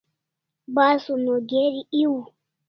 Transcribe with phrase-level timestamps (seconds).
[0.75, 2.15] Basun o geri ew